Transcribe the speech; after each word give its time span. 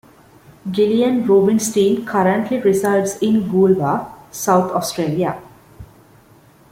Gillian 0.71 1.27
Rubinstein 1.27 2.03
currently 2.07 2.57
resides 2.59 3.17
in 3.17 3.43
Goolwa, 3.51 4.11
South 4.31 4.71
Australia. 4.71 5.39